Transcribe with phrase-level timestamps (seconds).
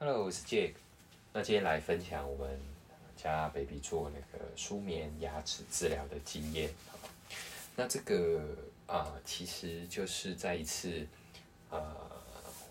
[0.00, 0.74] Hello，我是 Jake。
[1.32, 2.56] 那今天来分享我们
[3.16, 6.70] 家 baby 做那个舒眠牙齿治疗的经验。
[7.74, 8.40] 那这个
[8.86, 11.04] 啊、其实就是在一次
[11.68, 11.96] 呃，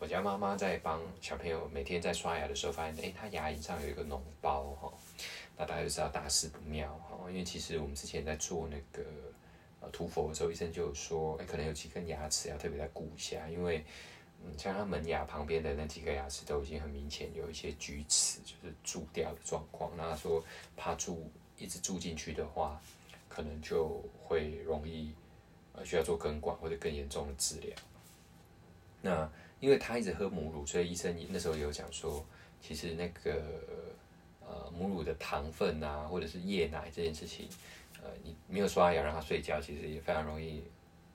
[0.00, 4.92] 我家妈妈在帮小朋友每天在刷牙的时候，发现哎，他牙龈上有一个脓包哈。
[5.56, 9.08] 那大家就知道大事不妙哈，因为其实我们之前在做那个
[9.80, 13.84] 呃涂氟的时候，医生就有说，哎，可能有几根牙齿要特别再顾一下，因为。
[14.44, 19.92] 嗯，像他门牙旁边的那几个牙齿都已经很明显有一些齲齿，就是蛀掉的状况。
[19.96, 20.44] 那他说
[20.76, 22.80] 怕蛀一直蛀进去的话，
[23.28, 25.12] 可能就会容易
[25.74, 27.70] 呃需要做根管或者更严重的治疗。
[29.00, 29.30] 那
[29.60, 32.24] 因为他一直喝母乳，所以医生那时候有讲说，
[32.60, 33.40] 其实那个
[34.40, 37.48] 呃母乳的糖分啊，或者是夜奶这件事情，
[38.02, 40.64] 呃你没有刷牙让他睡觉，其实也非常容易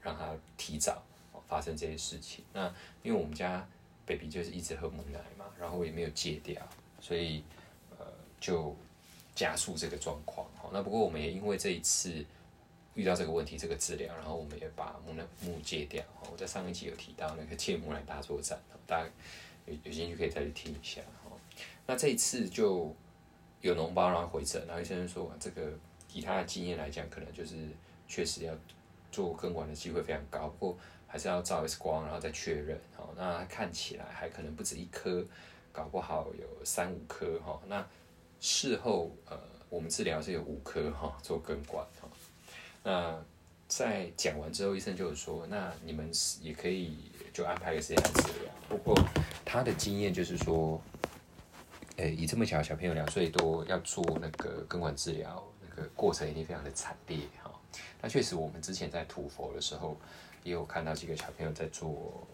[0.00, 1.02] 让他提早。
[1.48, 3.66] 发生这些事情，那因为我们家
[4.04, 6.62] baby 就是一直喝母奶嘛，然后也没有戒掉，
[7.00, 7.42] 所以
[7.98, 8.06] 呃
[8.38, 8.76] 就
[9.34, 10.46] 加速这个状况。
[10.56, 12.24] 好，那不过我们也因为这一次
[12.94, 16.04] 遇到这个问题，这个治疗，然后我们也把母奶母戒掉。
[16.30, 19.10] 我在上一集有提到那个戒母奶大作战，大家
[19.64, 21.00] 有有兴趣可以再去听一下。
[21.86, 22.94] 那这一次就
[23.62, 25.72] 有脓包，然后回诊，然后医生说这个
[26.12, 27.56] 以他的经验来讲，可能就是
[28.06, 28.54] 确实要
[29.10, 30.78] 做根管的机会非常高，不过。
[31.10, 32.78] 还是要照 X 光，然后再确认。
[32.94, 35.24] 好，那看起来还可能不止一颗，
[35.72, 37.58] 搞不好有三五颗哈。
[37.66, 37.84] 那
[38.40, 42.08] 事后呃，我们治疗是有五颗哈，做根管哈。
[42.84, 43.18] 那
[43.66, 46.10] 在讲完之后，医生就有说，那你们
[46.42, 46.98] 也可以
[47.32, 48.52] 就安排个时间来治疗。
[48.68, 48.94] 不过
[49.46, 50.78] 他的经验就是说，
[51.96, 57.50] 诶，以这么小小朋友两岁多要做那个根管治疗，那个过程一定非常的惨烈哈。
[58.02, 59.96] 那确实，我们之前在涂氟的时候。
[60.48, 62.26] 也有看到几个小朋友在做，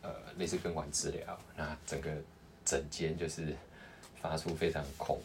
[0.00, 2.10] 呃，类似根管治疗，那整个
[2.64, 3.54] 整间就是
[4.22, 5.20] 发出非常恐，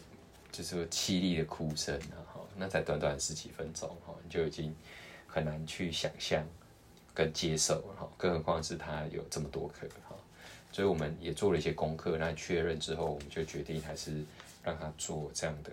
[0.52, 4.76] 就是说凄厉的哭声，然后那才短短十几分钟，哈，你就已经
[5.26, 6.46] 很难去想象
[7.14, 10.14] 跟接受，哈，更何况是他有这么多颗，哈，
[10.70, 14.22] 所以我们也做了一些功课，那确认之后，我们就决定还是
[14.62, 15.72] 让他做这样的，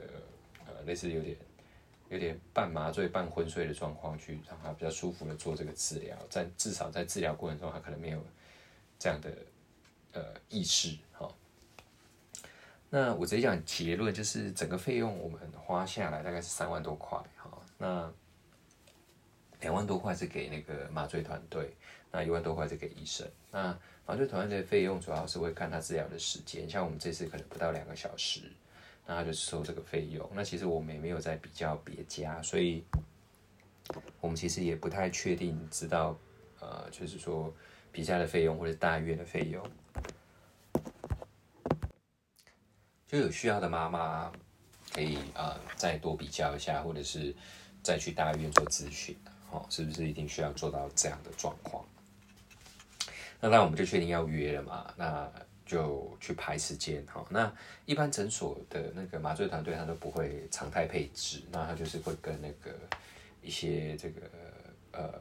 [0.67, 1.35] 呃，类似有点。
[2.11, 8.21] 有点半麻醉半昏睡的状况，去让他比较舒服的做这个治疗，在至少在治疗过程中，他可能没有
[8.99, 9.31] 这样的
[10.11, 11.33] 呃意识哈。
[12.89, 17.49] 那我直接讲结论，就是整个费用我们花下来大概是三万多块哈。
[17.77, 18.11] 那
[19.61, 21.73] 两万多块是给那个麻醉团队，
[22.11, 23.25] 那一万多块是给医生。
[23.51, 23.73] 那
[24.05, 28.41] 麻醉团队的费用主要是会看他治疗的时间，像我们这次可能不到两个小时。
[29.05, 30.29] 那他就收这个费用。
[30.33, 32.83] 那其实我们也没有在比较别家，所以
[34.19, 36.17] 我们其实也不太确定知道，
[36.59, 37.53] 呃，就是说
[37.91, 39.63] 别家的费用或者大医院的费用。
[43.07, 44.31] 就有需要的妈妈
[44.93, 47.35] 可以呃再多比较一下，或者是
[47.83, 49.13] 再去大医院做咨询，
[49.51, 51.83] 哦，是不是一定需要做到这样的状况？
[53.41, 54.93] 那那我们就确定要约了嘛。
[54.95, 55.29] 那
[55.71, 57.25] 就去排时间哈。
[57.29, 57.49] 那
[57.85, 62.75] 一般诊所的那个麻醉团队，他都不会常态配置，那他就是会跟那个
[63.41, 64.21] 一些这个
[64.91, 65.13] 呃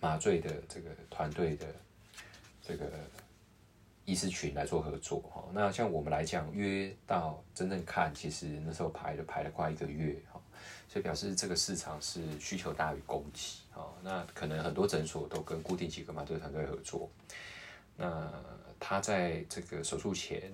[0.00, 1.66] 麻醉的这个团队的
[2.62, 2.90] 这个
[4.06, 5.44] 医师群来做合作哈。
[5.52, 10.40] 那像我们来讲，约到真正看，其实那时候排了排了快一个月哈，
[10.88, 13.40] 所以表示这个市场是需求大于供给
[13.72, 13.92] 哈。
[14.02, 17.10] 那可能很多诊所都跟固定几个麻醉团队合作，
[18.02, 18.42] 那。
[18.84, 20.52] 他在这个手术前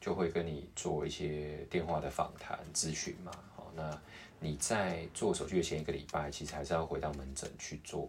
[0.00, 4.00] 就会跟你做一些电话的访谈咨询嘛，好，那
[4.38, 8.08] 你在做手术的前一个礼拜，其实还是要回到门诊去做，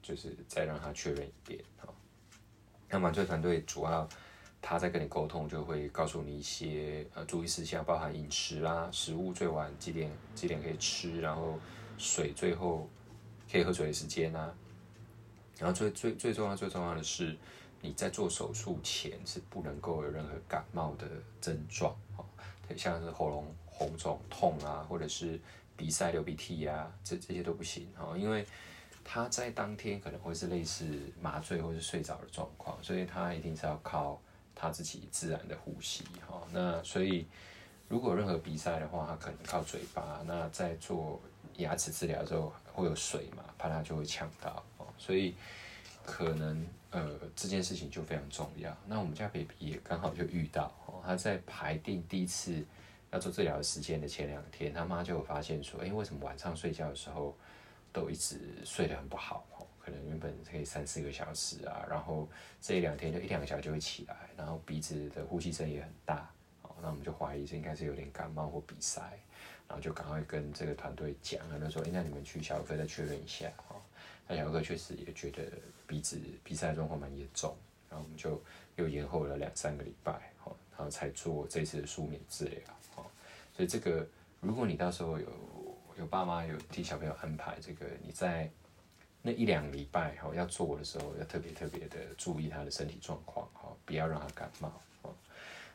[0.00, 1.94] 就是再让他确认一遍，好。
[2.88, 4.08] 那麻醉团队主要
[4.62, 11.58] 他在跟你沟通，就会告诉你一些呃注意事项，包含饮食啦，食物最晚几点几点可以吃，然后
[11.98, 12.88] 水最后
[13.52, 14.54] 可以喝水的时间啊，
[15.58, 17.36] 然后最最最重要最重要的是。
[17.86, 21.06] 你在做手术前是不能够有任何感冒的
[21.40, 21.94] 症状，
[22.66, 25.38] 对，像是喉咙红肿痛啊，或者是
[25.76, 28.44] 鼻塞流鼻涕啊，这这些都不行，因为
[29.04, 30.84] 他在当天可能会是类似
[31.20, 34.20] 麻醉或是睡着的状况，所以他一定是要靠
[34.52, 37.24] 他自己自然的呼吸，哈，那所以
[37.88, 41.20] 如果任何鼻塞的话，他可能靠嘴巴，那在做
[41.58, 45.36] 牙齿治疗的时候会有水嘛，怕他就会呛到哦，所以
[46.06, 46.66] 可能。
[46.92, 48.74] 呃，这件事情就非常重要。
[48.86, 52.64] 那我们家 baby 也刚好就遇到，哦，他在排定第一次
[53.10, 57.36] 要做治疗的时间的前两天，他妈就有发现说，哎，为什么晚上睡觉的时候
[57.92, 59.44] 都一直睡得很不好？
[59.58, 62.26] 哦，可能原本可以三四个小时啊，然后
[62.62, 66.30] 这一两天就一两个小时就会起来，然后鼻子的呼吸声也很大，
[66.80, 69.02] 那我们就怀疑这应该是有点感冒或鼻塞，
[69.68, 73.76] 然后就赶快跟这个团队讲，他就说，哎，那你们去小儿科再确认一下哈。
[74.28, 75.44] 那小哥确实也觉得
[75.86, 77.56] 鼻子鼻塞状况蛮严重，
[77.88, 78.42] 然后我们就
[78.74, 80.12] 又延后了两三个礼拜，
[80.42, 82.60] 哈，然后才做这次的舒眠治疗，
[82.96, 83.04] 哈。
[83.54, 84.04] 所以这个，
[84.40, 85.26] 如果你到时候有
[85.96, 88.50] 有爸妈有替小朋友安排这个，你在
[89.22, 94.72] 那一两礼拜哈要做的时候，要特别特别的注意他的身体状况，哈，不要让他感冒，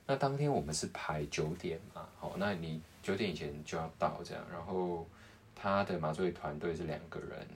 [0.06, 5.08] 那当天我们是排九点嘛，好，那你九点以前就要到这样，然后
[5.56, 7.48] 他的麻醉团队是两个人。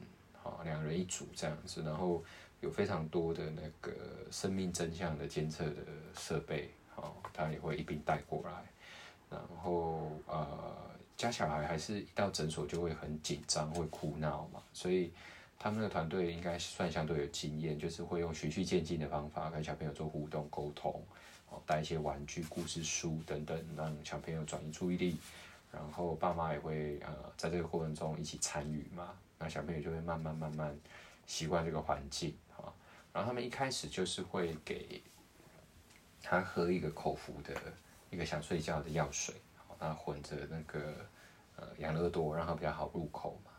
[0.46, 2.24] 啊，两人一组这样子，然后
[2.62, 3.92] 有非常多的那个
[4.32, 5.76] 生命真相的监测的
[6.16, 8.64] 设备，好，他也会一并带过来。
[9.28, 10.76] 然后呃，
[11.18, 15.12] 家小孩还是一到诊所就会很紧张，会哭闹嘛，所以
[15.58, 21.04] 他们的团队应该算相对有经验，就是会用循序渐进的方法跟小朋友做互动沟通，
[21.50, 25.18] 哦，带一些玩具、故事书等等，让小朋友转移注意力。
[25.76, 29.14] 然后爸妈也会呃在这个过程中一起参与嘛。
[29.38, 30.74] 那小朋友就会慢慢慢慢
[31.26, 32.72] 习惯这个环境啊，
[33.12, 35.04] 然后他们一开始就是会给
[36.24, 37.54] 他喝一个口服的
[38.10, 39.36] 一个想睡觉的药水，
[39.78, 41.06] 那混着那个
[41.58, 43.52] 呃养乐多，让他比较好入口嘛。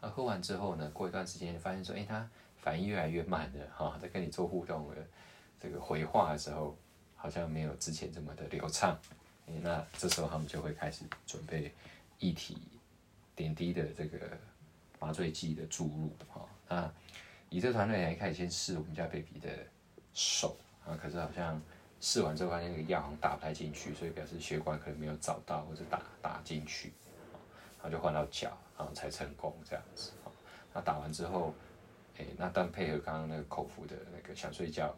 [0.00, 2.28] 那喝完之后呢，过一段时间发现说，哎，他
[2.58, 4.96] 反应越来越慢了哈，在跟你做互动的
[5.58, 6.76] 这个回话的时候，
[7.16, 8.98] 好像没有之前这么的流畅。
[9.46, 11.72] 那这时候他们就会开始准备
[12.18, 12.58] 一体
[13.34, 14.18] 点滴的这个。
[15.02, 16.92] 麻醉剂的注入，哈，那
[17.50, 19.48] 以这团队来开始先试我们家 baby 的
[20.14, 20.56] 手
[20.86, 21.60] 啊，可是好像
[22.00, 26.92] 试完之后发现那个药好像打不太进去，所以表示血管可能没有找到或者打打进去，
[27.78, 30.12] 然后就换到脚，然后才成功这样子，
[30.72, 31.52] 那打完之后，
[32.16, 34.96] 哎，那但配合刚刚那个口服的那个想睡觉，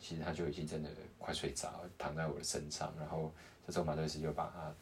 [0.00, 3.32] 其实他就已经真的快睡着，躺在我的身上，然后
[3.66, 4.72] 这时候麻醉师就把他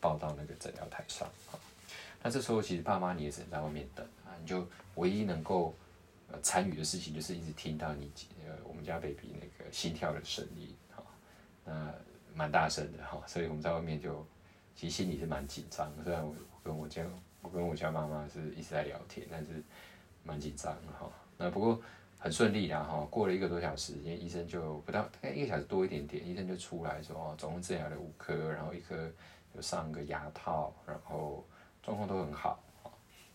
[0.00, 1.28] 抱到那个诊疗台上，
[2.22, 5.74] 那这时候其实爸妈你也只能在外面等啊，你就唯一能够
[6.30, 8.10] 呃参与的事情就是一直听到你
[8.46, 11.02] 呃我们家 baby 那个心跳的声音哈，
[11.64, 11.94] 那
[12.34, 14.26] 蛮大声的哈，所以我们在外面就
[14.74, 17.04] 其实心里是蛮紧张，虽然我跟我家
[17.42, 19.62] 我跟我家妈妈是一直在聊天，但是
[20.22, 21.10] 蛮紧张的哈。
[21.36, 21.80] 那不过
[22.24, 29.12] 很顺利的哈，过了一个多小时，因为医生就不到大概一个小时多一点点，医生就出来说哦，总共治疗了五颗，然后一颗
[29.54, 31.44] 有上个牙套，然后。
[31.84, 32.64] 状况都很好，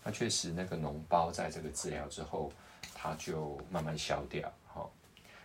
[0.03, 2.51] 那确实那个脓包在这个治疗之后，
[2.95, 4.89] 它就慢慢消掉，哈。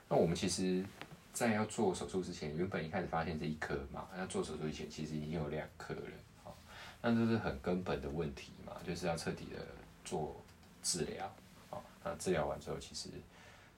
[0.08, 0.82] 那我们其实，
[1.30, 6.00] 在要做手术之前，原本一开始发现这一颗嘛，要做手术以前其实已经有两颗了，
[6.44, 6.54] 哈。
[7.02, 9.60] 那这是很根本的问题嘛，就是要彻底的
[10.02, 10.34] 做
[10.82, 11.30] 治疗，
[11.68, 13.10] 啊，那治疗完之后其实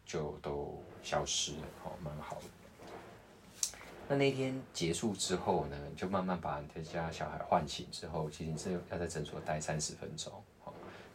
[0.07, 2.43] 就都消失了，哈，蛮好的。
[4.09, 10.33] 那那天结束之后呢，就慢慢把你的家小孩唤醒之后，其实你是要在诊所待三十分钟，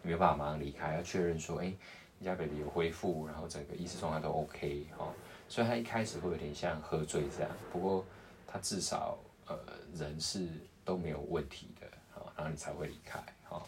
[0.02, 1.74] 你没有办法马上离开，要确认说，哎，
[2.20, 5.08] 你家 baby 有恢复，然后整个意识状态都 OK 哈，
[5.48, 8.04] 所以他一开始会有点像喝醉这样，不过
[8.46, 9.18] 他至少
[9.48, 9.58] 呃
[9.96, 10.50] 人是
[10.84, 11.88] 都没有问题的，
[12.36, 13.64] 然后你才会离开哈。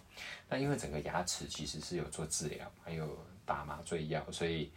[0.50, 4.70] 那因为整个牙齿其实是有做治疗，还有打麻醉药，所以。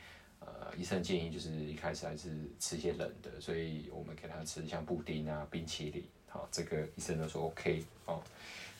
[0.46, 8.22] 呃，医生建议就是一开始还是吃一些冷的，所以我们给他吃像布丁啊、冰淇淋，好，这个医生都说 OK 哦。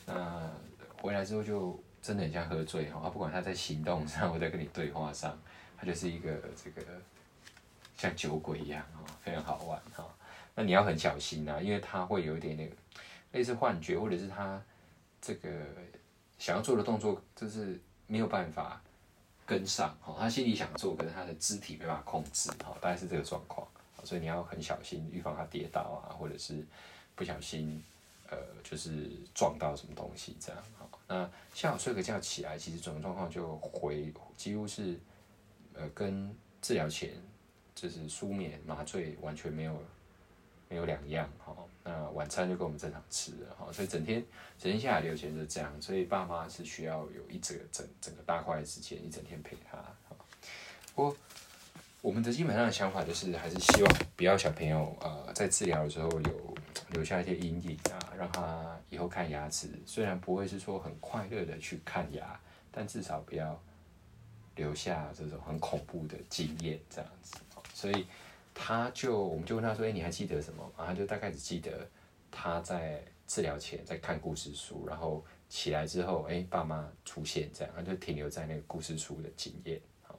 [0.05, 0.49] 那
[1.01, 5.37] 回来之后就真的很像喝醉哈，不管他在行动上或在跟你对话上，
[5.77, 6.81] 他就是一个这个
[7.97, 10.07] 像酒鬼一样哦，非常好玩哈。
[10.55, 12.73] 那你要很小心啊，因为他会有一点那个
[13.33, 14.63] 类似幻觉，或者是他
[15.21, 15.49] 这个
[16.39, 18.81] 想要做的动作就是没有办法。
[19.47, 23.65] 跟上，哈他心里想做，可是他的肢体没办法控制，哈大概是这个状况，
[24.03, 26.63] 所以你要很小心，预防他跌倒啊，或者是
[27.15, 27.81] 不小心，
[28.29, 30.63] 呃，就是撞到什么东西这样，
[31.07, 34.99] 那下午睡个觉起来，其实整个状况就回，几乎是，
[35.73, 37.11] 呃，跟治疗前
[37.73, 39.81] 就是舒眠麻醉完全没有。
[40.69, 44.21] 没有两样哈，那晚餐就跟我们正常吃的哈，所以整天
[44.59, 49.77] 整天下来流程就是这样，所以爸妈是需要有一整整整个大块的时间，一整天陪他。
[50.93, 51.17] 不过
[52.01, 56.57] 我们的基本上的想法就是，还是希望不要小朋友呃在治疗的时候有
[56.89, 62.37] 留下一些阴影啊，让他以后看牙齿虽然不会是说很快乐的去看牙，
[62.71, 63.57] 但至少不要
[64.55, 67.35] 留下这种很恐怖的经验这样子，
[67.73, 68.05] 所以。
[68.59, 71.87] 他就，我们就问他说：“哎，你还记得什么？”然后他就大概只记得
[72.31, 80.15] 他在治疗前在看故事书，然后起来之后，哎，爸妈出现这样，他就停留在那个故事书的经验啊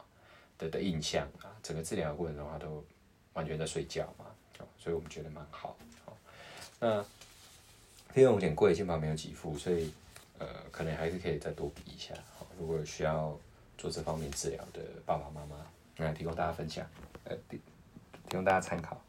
[0.57, 1.51] 的的印象啊。
[1.65, 2.85] 整个治疗过程中，他都
[3.33, 4.27] 完全在睡觉嘛，
[4.79, 5.77] 所以我们觉得蛮好。
[6.79, 7.05] 那
[8.11, 9.93] 费用有点贵，健保没有给付，所以
[10.39, 12.15] 呃，可能还是可以再多比一下。
[12.39, 13.37] 好，如果有需要
[13.77, 15.57] 做这方面治疗的爸爸妈妈，
[15.97, 16.89] 那提供大家分享，
[17.25, 17.37] 呃，
[18.37, 19.08] 供大家参考。